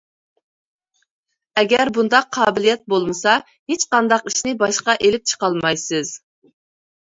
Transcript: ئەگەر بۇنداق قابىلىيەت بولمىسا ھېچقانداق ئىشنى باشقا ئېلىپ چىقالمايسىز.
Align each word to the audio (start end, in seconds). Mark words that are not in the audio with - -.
ئەگەر 1.63 1.91
بۇنداق 1.97 2.25
قابىلىيەت 2.39 2.83
بولمىسا 2.95 3.37
ھېچقانداق 3.53 4.29
ئىشنى 4.33 4.57
باشقا 4.65 4.99
ئېلىپ 4.99 5.33
چىقالمايسىز. 5.35 6.19